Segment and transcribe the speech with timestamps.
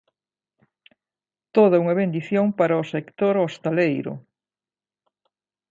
[1.55, 4.13] Toda unha bendición para o sector hostaleiro.